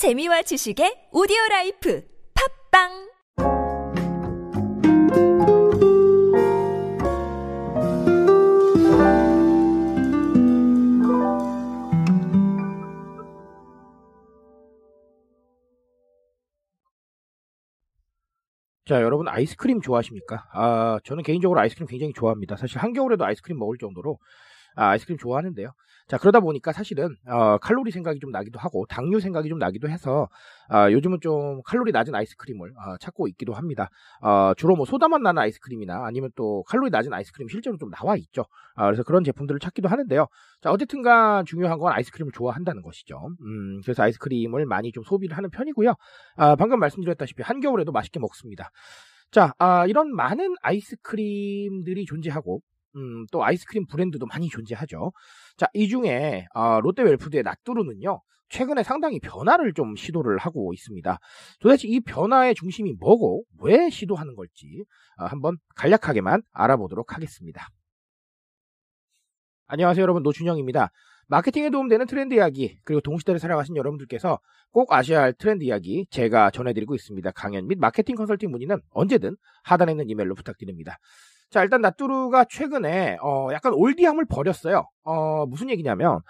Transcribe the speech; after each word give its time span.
재미와 0.00 0.40
지식의 0.40 1.12
오디오 1.12 1.36
life 1.50 2.02
팟빵 2.72 2.88
자, 18.86 19.02
여러분 19.02 19.28
아이스크림 19.28 19.82
좋아하십니까? 19.82 20.48
아, 20.54 20.98
저는 21.04 21.22
개인적으로 21.24 21.60
아이스크림 21.60 21.86
굉장히 21.86 22.14
좋아합니다. 22.14 22.56
사실 22.56 22.78
한겨울에도 22.78 23.26
아이스크림 23.26 23.58
먹을 23.58 23.76
정도로 23.76 24.18
아, 24.76 24.90
아이스크림 24.90 25.18
좋아하는데요. 25.18 25.72
자, 26.10 26.18
그러다 26.18 26.40
보니까 26.40 26.72
사실은 26.72 27.14
어, 27.28 27.58
칼로리 27.58 27.92
생각이 27.92 28.18
좀 28.18 28.32
나기도 28.32 28.58
하고 28.58 28.84
당류 28.86 29.20
생각이 29.20 29.48
좀 29.48 29.58
나기도 29.58 29.88
해서 29.88 30.28
아, 30.68 30.90
요즘은 30.90 31.18
좀 31.20 31.62
칼로리 31.64 31.92
낮은 31.92 32.14
아이스크림을 32.14 32.72
아, 32.76 32.96
찾고 32.98 33.28
있기도 33.28 33.52
합니다. 33.52 33.90
어, 34.20 34.52
주로 34.56 34.74
뭐 34.74 34.84
소다맛 34.84 35.22
나는 35.22 35.40
아이스크림이나 35.42 36.04
아니면 36.04 36.30
또 36.34 36.64
칼로리 36.64 36.90
낮은 36.90 37.12
아이스크림 37.12 37.46
실제로 37.48 37.76
좀 37.76 37.90
나와 37.90 38.16
있죠. 38.16 38.44
아, 38.74 38.86
그래서 38.86 39.04
그런 39.04 39.22
제품들을 39.22 39.60
찾기도 39.60 39.88
하는데요. 39.88 40.26
자, 40.60 40.70
어쨌든간 40.72 41.44
중요한 41.44 41.78
건 41.78 41.92
아이스크림을 41.92 42.32
좋아한다는 42.32 42.82
것이죠. 42.82 43.16
음, 43.42 43.80
그래서 43.84 44.02
아이스크림을 44.02 44.66
많이 44.66 44.90
좀 44.90 45.04
소비를 45.04 45.36
하는 45.36 45.48
편이고요. 45.50 45.94
아, 46.36 46.56
방금 46.56 46.80
말씀드렸다시피 46.80 47.42
한겨울에도 47.42 47.92
맛있게 47.92 48.18
먹습니다. 48.18 48.70
자, 49.30 49.52
아, 49.58 49.86
이런 49.86 50.12
많은 50.12 50.56
아이스크림들이 50.60 52.04
존재하고 52.04 52.62
음, 52.96 53.26
또 53.30 53.44
아이스크림 53.44 53.86
브랜드도 53.86 54.26
많이 54.26 54.48
존재하죠. 54.48 55.12
자, 55.56 55.66
이 55.74 55.88
중에 55.88 56.46
어, 56.54 56.80
롯데웰푸드의 56.80 57.42
나뚜루는요. 57.42 58.20
최근에 58.50 58.82
상당히 58.82 59.20
변화를 59.20 59.72
좀 59.72 59.94
시도를 59.96 60.38
하고 60.38 60.72
있습니다. 60.74 61.18
도대체 61.60 61.86
이 61.86 62.00
변화의 62.00 62.54
중심이 62.54 62.92
뭐고 62.98 63.44
왜 63.62 63.90
시도하는 63.90 64.34
걸지 64.34 64.84
어, 65.18 65.24
한번 65.26 65.56
간략하게만 65.76 66.42
알아보도록 66.52 67.14
하겠습니다. 67.14 67.68
안녕하세요 69.68 70.02
여러분 70.02 70.24
노준영입니다. 70.24 70.90
마케팅에 71.28 71.70
도움되는 71.70 72.06
트렌드 72.06 72.34
이야기 72.34 72.80
그리고 72.82 73.00
동시대를 73.02 73.38
살아가신 73.38 73.76
여러분들께서 73.76 74.40
꼭 74.72 74.92
아셔야 74.92 75.20
할 75.20 75.32
트렌드 75.32 75.62
이야기 75.62 76.06
제가 76.10 76.50
전해드리고 76.50 76.96
있습니다. 76.96 77.30
강연 77.30 77.68
및 77.68 77.78
마케팅 77.78 78.16
컨설팅 78.16 78.50
문의는 78.50 78.80
언제든 78.90 79.36
하단에 79.62 79.92
있는 79.92 80.10
이메일로 80.10 80.34
부탁드립니다. 80.34 80.98
자, 81.50 81.64
일단 81.64 81.80
나뚜루가 81.80 82.44
최근에 82.44 83.18
어, 83.20 83.48
약간 83.52 83.74
oldie함을 83.74 84.26
버렸어요. 84.26 84.84
어, 85.02 85.46
무슨 85.46 85.68
얘기냐면 85.68 86.20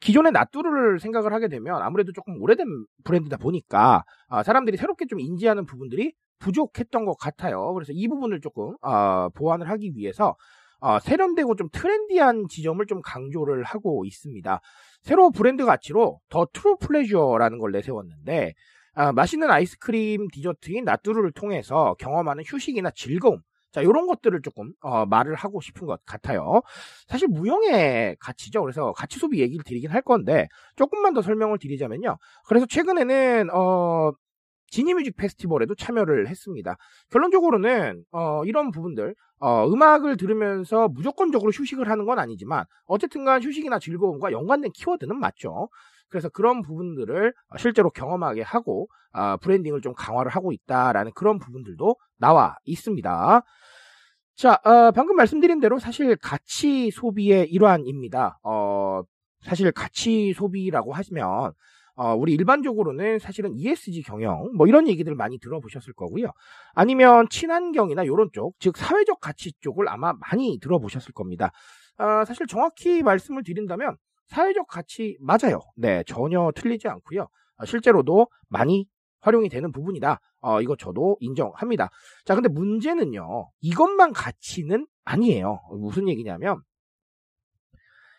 기존의 0.00 0.32
나뚜루를 0.32 0.98
생각을 1.00 1.34
하게 1.34 1.48
되면 1.48 1.82
아무래도 1.82 2.12
조금 2.12 2.40
오래된 2.40 2.66
브랜드다 3.04 3.36
보니까 3.36 4.04
어, 4.28 4.42
사람들이 4.42 4.78
새롭게 4.78 5.04
좀 5.06 5.20
인지하는 5.20 5.66
부분들이 5.66 6.14
부족했던 6.38 7.04
것 7.04 7.18
같아요. 7.18 7.74
그래서 7.74 7.92
이 7.94 8.08
부분을 8.08 8.40
조금 8.40 8.74
어, 8.80 9.28
보완을 9.34 9.68
하기 9.68 9.92
위해서 9.94 10.34
어, 10.80 10.98
세련되고 10.98 11.56
좀 11.56 11.68
trendy한 11.70 12.46
지점을 12.48 12.84
좀 12.86 13.02
강조를 13.02 13.62
하고 13.64 14.06
있습니다. 14.06 14.60
새로 15.02 15.30
브랜드 15.30 15.66
가치로 15.66 16.20
The 16.30 16.46
True 16.54 16.78
Pleasure라는 16.78 17.58
걸 17.58 17.72
내세웠는데 17.72 18.54
아, 18.94 19.12
맛있는 19.12 19.50
아이스크림 19.50 20.28
디저트인 20.32 20.84
나뚜루를 20.84 21.32
통해서 21.32 21.94
경험하는 21.98 22.44
휴식이나 22.46 22.90
즐거움 22.94 23.40
자, 23.72 23.82
이런 23.82 24.06
것들을 24.06 24.42
조금 24.42 24.72
어, 24.80 25.06
말을 25.06 25.34
하고 25.34 25.60
싶은 25.60 25.86
것 25.86 26.04
같아요. 26.04 26.62
사실 27.06 27.28
무형의 27.28 28.16
가치죠. 28.20 28.62
그래서 28.62 28.92
가치 28.92 29.18
소비 29.18 29.40
얘기를 29.40 29.62
드리긴 29.64 29.90
할 29.90 30.02
건데 30.02 30.48
조금만 30.76 31.14
더 31.14 31.22
설명을 31.22 31.58
드리자면요. 31.58 32.18
그래서 32.48 32.66
최근에는 32.66 33.50
어, 33.52 34.12
지니뮤직 34.70 35.16
페스티벌에도 35.16 35.74
참여를 35.74 36.28
했습니다. 36.28 36.76
결론적으로는 37.10 38.04
어, 38.12 38.44
이런 38.44 38.70
부분들 38.70 39.14
어, 39.40 39.66
음악을 39.68 40.16
들으면서 40.16 40.88
무조건적으로 40.88 41.50
휴식을 41.50 41.88
하는 41.88 42.06
건 42.06 42.18
아니지만 42.18 42.64
어쨌든간 42.86 43.42
휴식이나 43.42 43.78
즐거움과 43.78 44.32
연관된 44.32 44.72
키워드는 44.72 45.18
맞죠. 45.18 45.68
그래서 46.08 46.28
그런 46.28 46.62
부분들을 46.62 47.32
실제로 47.56 47.90
경험하게 47.90 48.42
하고 48.42 48.88
어, 49.12 49.36
브랜딩을 49.38 49.80
좀 49.80 49.92
강화를 49.94 50.30
하고 50.30 50.52
있다라는 50.52 51.12
그런 51.14 51.38
부분들도 51.38 51.96
나와 52.18 52.56
있습니다. 52.64 53.42
자, 54.36 54.60
어, 54.64 54.90
방금 54.92 55.16
말씀드린 55.16 55.60
대로 55.60 55.78
사실 55.78 56.16
가치 56.16 56.90
소비의 56.90 57.50
일환입니다. 57.50 58.38
어, 58.42 59.02
사실 59.42 59.70
가치 59.72 60.32
소비라고 60.32 60.92
하시면 60.92 61.52
어, 61.96 62.14
우리 62.14 62.32
일반적으로는 62.32 63.18
사실은 63.18 63.54
ESG 63.54 64.02
경영 64.04 64.50
뭐 64.56 64.66
이런 64.66 64.88
얘기들 64.88 65.14
많이 65.14 65.38
들어보셨을 65.38 65.92
거고요. 65.92 66.32
아니면 66.72 67.28
친환경이나 67.28 68.04
이런 68.04 68.30
쪽, 68.32 68.58
즉 68.58 68.78
사회적 68.78 69.20
가치 69.20 69.52
쪽을 69.60 69.88
아마 69.88 70.14
많이 70.14 70.58
들어보셨을 70.60 71.12
겁니다. 71.12 71.52
어, 71.98 72.24
사실 72.24 72.46
정확히 72.46 73.02
말씀을 73.02 73.42
드린다면 73.44 73.96
사회적 74.28 74.68
가치 74.68 75.18
맞아요. 75.20 75.60
네, 75.76 76.02
전혀 76.06 76.50
틀리지 76.54 76.88
않고요. 76.88 77.28
어, 77.56 77.64
실제로도 77.66 78.28
많이 78.48 78.86
활용이 79.20 79.48
되는 79.48 79.72
부분이다. 79.72 80.20
어, 80.40 80.60
이거 80.60 80.76
저도 80.76 81.16
인정합니다. 81.20 81.90
자, 82.24 82.34
근데 82.34 82.48
문제는요. 82.48 83.50
이것만 83.60 84.12
가치는 84.12 84.86
아니에요. 85.04 85.60
무슨 85.78 86.08
얘기냐면 86.08 86.62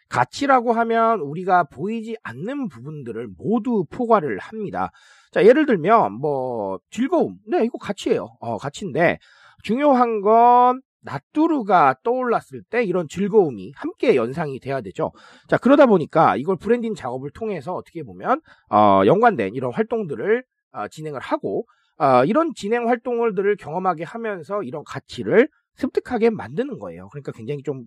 가치라고 0.09 0.73
하면 0.73 1.22
우리가 1.22 1.63
보이지 1.63 2.17
않는 2.22 2.67
부분들을 2.67 3.29
모두 3.38 3.85
포괄을 3.90 4.38
합니다. 4.40 4.91
자, 5.31 5.45
예를 5.45 5.66
들면 5.66 6.13
뭐 6.13 6.79
즐거움. 6.90 7.38
네, 7.47 7.63
이거 7.63 7.78
가치예요. 7.78 8.35
어, 8.41 8.57
가치인데 8.57 9.19
중요한 9.63 10.22
건 10.22 10.81
나뚜루가 11.03 11.95
떠올랐을 12.03 12.63
때 12.69 12.84
이런 12.84 13.07
즐거움이 13.07 13.72
함께 13.75 14.16
연상이 14.16 14.59
돼야 14.59 14.81
되죠. 14.81 15.11
자, 15.47 15.57
그러다 15.57 15.85
보니까 15.85 16.35
이걸 16.35 16.57
브랜딩 16.57 16.94
작업을 16.94 17.31
통해서 17.31 17.73
어떻게 17.73 18.03
보면 18.03 18.41
어, 18.69 19.01
연관된 19.06 19.56
이런 19.56 19.73
활동들을 19.73 20.44
어, 20.44 20.45
진행을 20.90 21.20
하고 21.20 21.66
어, 21.98 22.26
이런 22.26 22.54
진행 22.56 22.88
활동들을 22.88 23.56
경험하게 23.58 24.04
하면서 24.04 24.64
이런 24.64 24.84
가치를 24.84 25.48
습득하게 25.76 26.30
만드는 26.32 26.80
거예요. 26.80 27.09
그러니까 27.09 27.32
굉장히 27.32 27.62
좀 27.64 27.86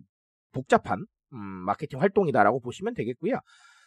복잡한 0.52 1.04
음, 1.32 1.38
마케팅 1.38 2.00
활동이다라고 2.00 2.60
보시면 2.60 2.94
되겠고요. 2.94 3.34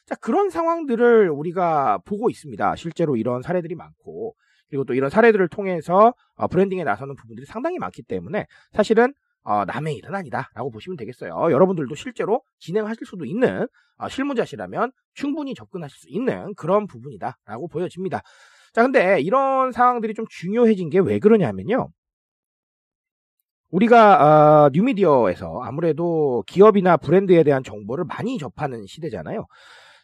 자, 0.05 0.15
그런 0.15 0.49
상황들을 0.49 1.29
우리가 1.29 1.99
보고 2.05 2.29
있습니다. 2.29 2.75
실제로 2.75 3.15
이런 3.15 3.41
사례들이 3.41 3.75
많고 3.75 4.35
그리고 4.69 4.83
또 4.83 4.93
이런 4.93 5.09
사례들을 5.09 5.47
통해서 5.49 6.13
어, 6.35 6.47
브랜딩에 6.47 6.83
나서는 6.83 7.15
부분들이 7.15 7.45
상당히 7.45 7.77
많기 7.77 8.03
때문에 8.03 8.45
사실은 8.71 9.13
어, 9.43 9.63
남의 9.63 9.95
일은 9.95 10.13
아니다라고 10.13 10.71
보시면 10.71 10.97
되겠어요. 10.97 11.31
여러분들도 11.51 11.95
실제로 11.95 12.41
진행하실 12.59 13.07
수도 13.07 13.23
있는 13.23 13.65
어, 13.97 14.09
실무자시라면 14.09 14.91
충분히 15.13 15.55
접근하실 15.55 15.97
수 15.97 16.05
있는 16.09 16.53
그런 16.55 16.85
부분이다라고 16.85 17.69
보여집니다. 17.69 18.21
자, 18.73 18.81
근데 18.83 19.19
이런 19.21 19.71
상황들이 19.71 20.13
좀 20.13 20.25
중요해진 20.29 20.89
게 20.89 20.99
왜 20.99 21.19
그러냐면요. 21.19 21.89
우리가 23.71 24.65
어, 24.65 24.69
뉴미디어에서 24.73 25.61
아무래도 25.63 26.43
기업이나 26.47 26.95
브랜드에 26.97 27.43
대한 27.43 27.63
정보를 27.63 28.05
많이 28.05 28.37
접하는 28.37 28.85
시대잖아요. 28.87 29.45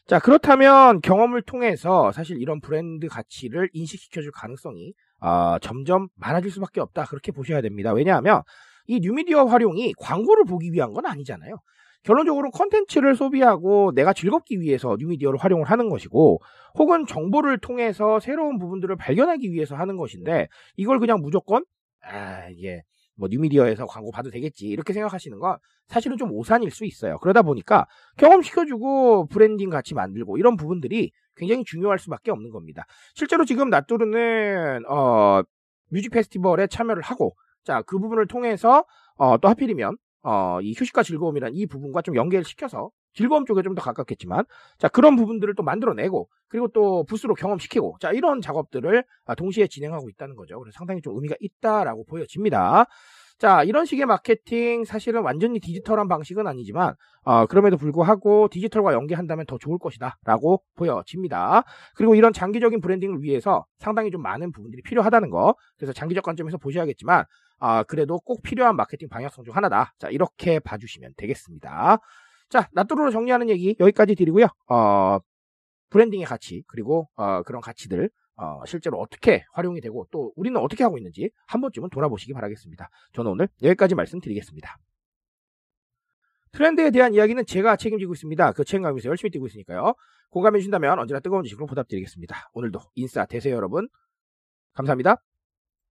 자, 0.08 0.20
그렇다면 0.20 1.02
경험을 1.02 1.42
통해서 1.44 2.12
사실 2.12 2.38
이런 2.42 2.60
브랜드 2.62 3.08
가치를 3.08 3.70
인식시켜줄 3.74 4.32
가능성이 4.34 4.94
어, 5.22 5.58
점점 5.62 6.10
많아질 6.16 6.52
수밖에 6.52 6.82
없다. 6.82 7.06
그렇게 7.06 7.32
보셔야 7.32 7.62
됩니다. 7.62 7.94
왜냐하면 7.94 8.42
이 8.88 9.00
뉴미디어 9.00 9.46
활용이 9.46 9.94
광고를 9.98 10.44
보기 10.46 10.74
위한 10.74 10.92
건 10.94 11.06
아니잖아요. 11.06 11.56
결론적으로 12.04 12.52
컨텐츠를 12.52 13.16
소비하고 13.16 13.92
내가 13.96 14.14
즐겁기 14.14 14.60
위해서 14.60 14.96
뉴미디어를 15.00 15.40
활용을 15.40 15.66
하는 15.66 15.90
것이고 15.90 16.40
혹은 16.76 17.06
정보를 17.06 17.58
통해서 17.60 18.20
새로운 18.20 18.58
부분들을 18.60 18.96
발견하기 18.98 19.52
위해서 19.52 19.76
하는 19.76 19.98
것인데 19.98 20.48
이걸 20.76 21.00
그냥 21.00 21.20
무조건 21.22 21.64
아, 22.04 22.48
이게 22.50 22.84
뭐 23.16 23.30
뉴미디어에서 23.30 23.86
광고 23.86 24.12
봐도 24.12 24.30
되겠지 24.32 24.68
이렇게 24.68 24.92
생각하시는 24.92 25.38
건 25.40 25.58
사실은 25.88 26.18
좀 26.18 26.32
오산일 26.32 26.72
수 26.72 26.84
있어요. 26.86 27.20
그러다 27.20 27.42
보니까 27.44 27.86
경험시켜주고 28.18 29.28
브랜딩 29.28 29.70
같이 29.70 29.94
만들고 29.94 30.38
이런 30.38 30.58
부분들이 30.58 31.12
굉장히 31.36 31.64
중요할 31.64 32.00
수밖에 32.00 32.32
없는 32.32 32.50
겁니다. 32.50 32.86
실제로 33.16 33.46
지금 33.46 33.70
나뚜루는 33.70 34.86
어, 34.90 35.42
music 35.90 36.10
festival에 36.10 36.68
참여를 36.68 37.02
하고 37.04 37.36
자 37.64 37.82
그 37.84 37.98
부분을 38.00 38.28
통해서 38.28 38.84
어, 39.16 39.38
또 39.38 39.48
하필이면 39.48 39.96
어, 40.24 40.60
이 40.62 40.74
휴식과 40.78 41.04
즐거움이란 41.04 41.54
이 41.54 41.66
부분과 41.66 42.02
좀 42.02 42.16
연계를 42.16 42.46
시켜서 42.46 42.90
즐거움 43.14 43.46
쪽에 43.46 43.62
좀 43.62 43.76
더 43.76 43.82
가깝겠지만 43.82 44.46
자 44.78 44.88
그런 44.88 45.16
부분들을 45.16 45.56
또 45.56 45.64
만들어내고 45.64 46.30
그리고 46.48 46.68
또 46.70 47.04
부스로 47.06 47.36
경험시키고 47.36 47.98
자 48.00 48.12
이런 48.12 48.42
작업들을 48.42 49.04
동시에 49.38 49.68
진행하고 49.68 50.10
있다는 50.10 50.36
거죠. 50.36 50.60
그래서 50.60 50.76
상당히 50.78 51.02
좀 51.02 51.16
의미가 51.16 51.36
있다라고 51.40 52.06
보여집니다. 52.06 52.86
자, 53.40 53.64
이런 53.64 53.86
식의 53.86 54.06
마케팅 54.06 54.86
사실은 54.86 55.22
완전히 55.22 55.60
디지털한 55.60 56.08
방식은 56.08 56.48
아니지만 56.48 56.96
어, 57.24 57.46
그럼에도 57.46 57.78
불구하고 57.78 58.48
디지털과 58.50 58.94
연계한다면 58.94 59.46
더 59.46 59.58
좋을 59.58 59.78
것이다 59.78 60.18
라고 60.24 60.62
보여집니다. 60.76 61.64
그리고 61.96 62.16
이런 62.16 62.32
장기적인 62.32 62.80
브랜딩을 62.82 63.22
위해서 63.22 63.66
상당히 63.80 64.12
좀 64.12 64.22
많은 64.22 64.52
부분들이 64.52 64.82
필요하다는 64.84 65.30
거. 65.30 65.56
그래서 65.78 65.94
장기적 65.94 66.24
관점에서 66.24 66.58
보셔야겠지만 66.58 67.26
아, 67.60 67.84
그래도 67.84 68.20
꼭 68.20 68.42
필요한 68.44 68.76
마케팅 68.76 69.10
방향성 69.10 69.44
중 69.46 69.56
하나다. 69.56 69.94
자, 69.98 70.10
이렇게 70.10 70.60
봐주시면 70.60 71.14
되겠습니다. 71.18 71.98
자, 72.50 72.70
나뚜루로 72.74 73.12
정리하는 73.12 73.50
얘기 73.50 73.76
여기까지 73.80 74.16
드리고요. 74.16 74.48
어, 74.70 75.20
브랜딩의 75.90 76.26
가치 76.26 76.64
그리고 76.68 77.10
어, 77.16 77.42
그런 77.44 77.62
가치들 77.62 78.10
어, 78.36 78.66
실제로 78.66 79.00
어떻게 79.00 79.46
활용이 79.54 79.82
되고 79.82 80.08
또 80.12 80.34
우리는 80.36 80.60
어떻게 80.60 80.84
하고 80.84 80.98
있는지 80.98 81.30
한 81.46 81.62
번쯤은 81.62 81.90
돌아보시기 81.90 82.34
바라겠습니다. 82.34 82.90
저는 83.14 83.32
오늘 83.32 83.48
여기까지 83.62 83.96
말씀드리겠습니다. 83.96 84.78
트렌드에 86.52 86.92
대한 86.92 87.14
이야기는 87.14 87.46
제가 87.46 87.76
책임지고 87.76 88.14
있습니다. 88.14 88.52
그 88.54 88.64
책임감에서 88.64 89.10
열심히 89.10 89.32
뛰고 89.32 89.48
있으니까요. 89.48 89.96
공감해 90.30 90.60
주신다면 90.60 91.00
언제나 91.00 91.20
뜨거운 91.20 91.44
지식으로 91.44 91.66
보답드리겠습니다. 91.68 92.50
오늘도 92.54 92.80
인싸 92.96 93.26
되세요 93.26 93.56
여러분. 93.56 93.90
감사합니다. 94.74 95.18